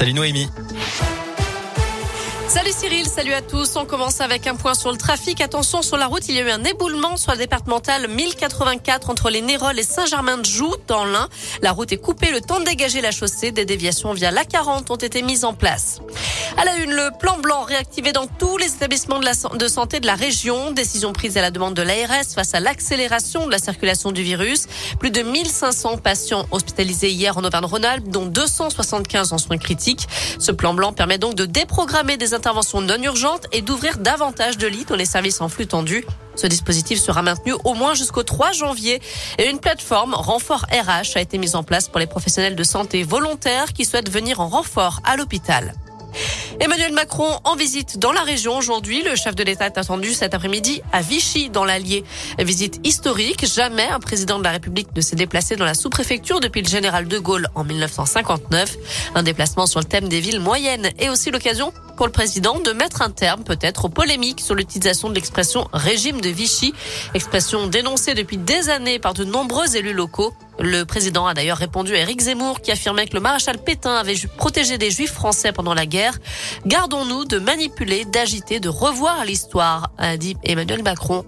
[0.00, 0.48] Salut Noémie.
[2.50, 3.76] Salut Cyril, salut à tous.
[3.76, 5.40] On commence avec un point sur le trafic.
[5.40, 9.30] Attention sur la route, il y a eu un éboulement sur la départementale 1084 entre
[9.30, 11.28] les Néroles et Saint-Germain-de-Joux dans l'Ain.
[11.62, 13.52] La route est coupée, le temps de dégager la chaussée.
[13.52, 16.00] Des déviations via l'A40 ont été mises en place.
[16.56, 20.00] À la une, le plan blanc réactivé dans tous les établissements de, la, de santé
[20.00, 20.72] de la région.
[20.72, 24.66] Décision prise à la demande de l'ARS face à l'accélération de la circulation du virus.
[24.98, 30.08] Plus de 1500 patients hospitalisés hier en Auvergne-Rhône-Alpes, dont 275 en soins critiques.
[30.40, 34.66] Ce plan blanc permet donc de déprogrammer des interventions non urgentes et d'ouvrir davantage de
[34.66, 36.06] lits dans les services en flux tendu.
[36.36, 39.02] Ce dispositif sera maintenu au moins jusqu'au 3 janvier
[39.36, 43.02] et une plateforme renfort RH a été mise en place pour les professionnels de santé
[43.02, 45.74] volontaires qui souhaitent venir en renfort à l'hôpital.
[46.60, 49.02] Emmanuel Macron en visite dans la région aujourd'hui.
[49.02, 52.04] Le chef de l'État est attendu cet après-midi à Vichy dans l'Allier.
[52.38, 53.46] Visite historique.
[53.46, 57.06] Jamais un président de la République ne s'est déplacé dans la sous-préfecture depuis le général
[57.06, 58.76] de Gaulle en 1959.
[59.14, 62.72] Un déplacement sur le thème des villes moyennes et aussi l'occasion pour le président de
[62.72, 66.72] mettre un terme peut-être aux polémiques sur l'utilisation de l'expression régime de Vichy,
[67.12, 70.32] expression dénoncée depuis des années par de nombreux élus locaux.
[70.58, 74.16] Le président a d'ailleurs répondu à Éric Zemmour qui affirmait que le maréchal Pétain avait
[74.38, 76.16] protégé des juifs français pendant la guerre.
[76.64, 81.26] Gardons-nous de manipuler, d'agiter, de revoir l'histoire, a dit Emmanuel Macron.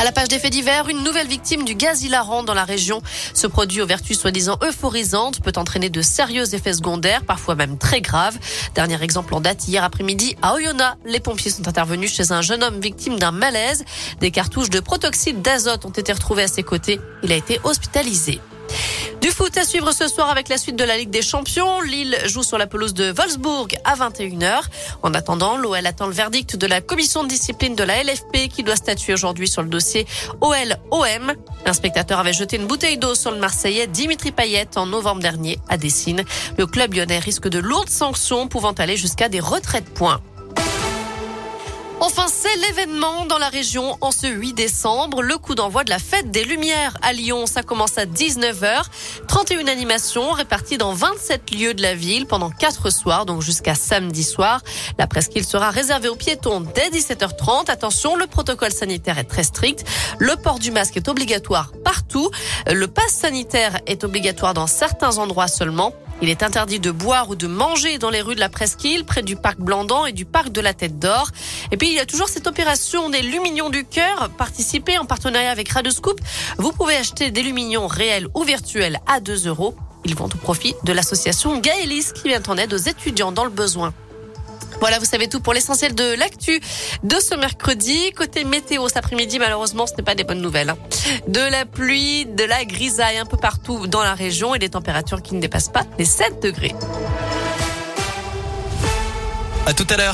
[0.00, 3.02] À la page des faits divers, une nouvelle victime du gaz hilarant dans la région.
[3.34, 8.00] Ce produit aux vertus soi-disant euphorisantes peut entraîner de sérieux effets secondaires, parfois même très
[8.00, 8.38] graves.
[8.74, 10.96] Dernier exemple en date hier après-midi à Oyonnax.
[11.04, 13.84] Les pompiers sont intervenus chez un jeune homme victime d'un malaise.
[14.20, 16.98] Des cartouches de protoxyde d'azote ont été retrouvées à ses côtés.
[17.22, 18.40] Il a été hospitalisé.
[19.30, 21.80] Du foot à suivre ce soir avec la suite de la Ligue des Champions.
[21.82, 24.62] Lille joue sur la pelouse de Wolfsburg à 21h.
[25.04, 28.64] En attendant, l'OL attend le verdict de la commission de discipline de la LFP qui
[28.64, 30.04] doit statuer aujourd'hui sur le dossier
[30.40, 31.32] OL-OM.
[31.64, 35.60] Un spectateur avait jeté une bouteille d'eau sur le Marseillais Dimitri Payet en novembre dernier
[35.68, 36.24] à Dessine.
[36.58, 40.20] Le club lyonnais risque de lourdes sanctions pouvant aller jusqu'à des retraits de points.
[42.00, 46.30] Enfin, l'événement dans la région en ce 8 décembre, le coup d'envoi de la fête
[46.30, 47.46] des Lumières à Lyon.
[47.46, 48.82] Ça commence à 19h.
[49.28, 54.24] 31 animations réparties dans 27 lieux de la ville pendant 4 soirs, donc jusqu'à samedi
[54.24, 54.62] soir.
[54.98, 57.70] La presqu'île sera réservée aux piétons dès 17h30.
[57.70, 59.84] Attention, le protocole sanitaire est très strict.
[60.18, 62.30] Le port du masque est obligatoire partout.
[62.66, 65.92] Le pass sanitaire est obligatoire dans certains endroits seulement.
[66.22, 69.22] Il est interdit de boire ou de manger dans les rues de la Presqu'île, près
[69.22, 71.30] du parc Blandan et du parc de la Tête d'Or.
[71.72, 75.50] Et puis, il y a toujours cette opération des Luminions du Cœur, participée en partenariat
[75.50, 76.20] avec Radescoop.
[76.58, 79.74] Vous pouvez acheter des Luminions réels ou virtuels à 2 euros.
[80.04, 83.50] Ils vont au profit de l'association Gaëlis qui vient en aide aux étudiants dans le
[83.50, 83.94] besoin.
[84.80, 86.60] Voilà, vous savez tout pour l'essentiel de l'actu
[87.02, 88.12] de ce mercredi.
[88.12, 90.70] Côté météo, cet après-midi, malheureusement, ce n'est pas des bonnes nouvelles.
[90.70, 90.78] Hein.
[91.28, 95.22] De la pluie, de la grisaille un peu partout dans la région et des températures
[95.22, 96.74] qui ne dépassent pas les 7 degrés.
[99.66, 100.08] À tout à l'heure.